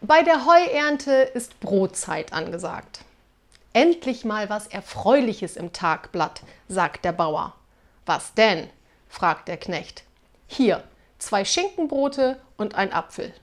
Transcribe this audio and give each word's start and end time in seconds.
Bei 0.00 0.22
der 0.22 0.46
Heuernte 0.46 1.12
ist 1.12 1.58
Brotzeit 1.58 2.32
angesagt. 2.32 3.00
Endlich 3.72 4.24
mal 4.24 4.48
was 4.48 4.68
Erfreuliches 4.68 5.56
im 5.56 5.72
Tagblatt, 5.72 6.42
sagt 6.68 7.04
der 7.04 7.10
Bauer. 7.10 7.54
Was 8.06 8.32
denn? 8.34 8.70
fragt 9.08 9.48
der 9.48 9.56
Knecht. 9.56 10.04
Hier, 10.46 10.84
zwei 11.18 11.44
Schinkenbrote 11.44 12.40
und 12.56 12.76
ein 12.76 12.92
Apfel. 12.92 13.34